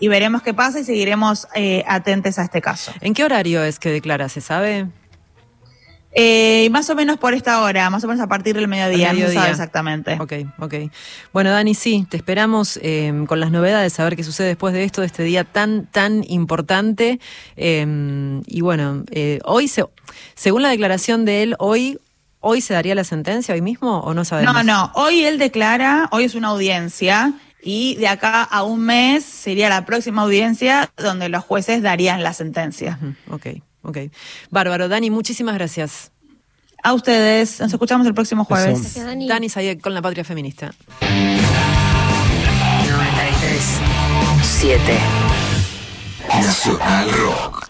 y 0.00 0.08
veremos 0.08 0.42
qué 0.42 0.54
pasa 0.54 0.80
y 0.80 0.84
seguiremos 0.84 1.48
atentos 1.86 2.38
a 2.38 2.44
este 2.44 2.60
caso. 2.60 2.92
¿En 3.00 3.14
qué 3.14 3.24
horario 3.24 3.62
es 3.62 3.78
que 3.78 3.90
declara? 3.90 4.28
¿Se 4.28 4.40
sabe? 4.40 4.86
Eh, 6.12 6.68
más 6.70 6.88
o 6.88 6.94
menos 6.94 7.18
por 7.18 7.34
esta 7.34 7.62
hora, 7.62 7.90
más 7.90 8.02
o 8.02 8.08
menos 8.08 8.22
a 8.22 8.26
partir 8.26 8.56
del 8.56 8.66
mediodía, 8.66 9.12
no 9.12 9.28
sabe 9.30 9.50
exactamente. 9.50 10.16
Ok, 10.18 10.32
ok. 10.58 10.74
Bueno, 11.32 11.50
Dani, 11.50 11.74
sí, 11.74 12.06
te 12.08 12.16
esperamos 12.16 12.78
eh, 12.82 13.12
con 13.28 13.40
las 13.40 13.50
novedades, 13.50 14.00
a 14.00 14.04
ver 14.04 14.16
qué 14.16 14.24
sucede 14.24 14.48
después 14.48 14.72
de 14.72 14.84
esto, 14.84 15.02
de 15.02 15.06
este 15.06 15.22
día 15.22 15.44
tan, 15.44 15.86
tan 15.86 16.24
importante. 16.26 17.20
Eh, 17.56 18.40
y 18.46 18.60
bueno, 18.62 19.04
eh, 19.10 19.38
hoy, 19.44 19.68
se, 19.68 19.84
según 20.34 20.62
la 20.62 20.70
declaración 20.70 21.24
de 21.24 21.42
él, 21.42 21.56
hoy 21.58 21.98
¿Hoy 22.40 22.60
se 22.60 22.74
daría 22.74 22.94
la 22.94 23.04
sentencia, 23.04 23.54
hoy 23.54 23.62
mismo, 23.62 24.00
o 24.00 24.14
no 24.14 24.24
sabemos? 24.24 24.54
No, 24.54 24.62
no, 24.62 24.92
hoy 24.94 25.24
él 25.24 25.38
declara, 25.38 26.08
hoy 26.12 26.24
es 26.24 26.34
una 26.34 26.48
audiencia, 26.48 27.32
y 27.62 27.96
de 27.96 28.08
acá 28.08 28.42
a 28.42 28.62
un 28.62 28.80
mes 28.80 29.24
sería 29.24 29.68
la 29.68 29.84
próxima 29.84 30.22
audiencia 30.22 30.90
donde 30.96 31.28
los 31.28 31.44
jueces 31.44 31.82
darían 31.82 32.22
la 32.22 32.32
sentencia. 32.32 32.98
Ok, 33.30 33.46
ok. 33.82 33.98
Bárbaro, 34.50 34.88
Dani, 34.88 35.10
muchísimas 35.10 35.54
gracias. 35.54 36.12
A 36.82 36.92
ustedes, 36.92 37.60
nos 37.60 37.72
escuchamos 37.72 38.06
el 38.06 38.14
próximo 38.14 38.44
jueves. 38.44 38.80
Gracias, 38.80 39.04
Dani. 39.04 39.26
Dani 39.26 39.48
Sayek 39.48 39.80
con 39.80 39.94
la 39.94 40.02
Patria 40.02 40.22
Feminista. 40.22 40.72
93 41.00 43.80
7 44.42 44.98
Nacional 46.28 47.10
Rock. 47.10 47.68